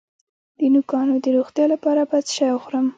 د 0.59 0.61
نوکانو 0.73 1.15
د 1.23 1.25
روغتیا 1.37 1.65
لپاره 1.73 2.01
باید 2.09 2.25
څه 2.29 2.33
شی 2.37 2.49
وخورم؟ 2.53 2.85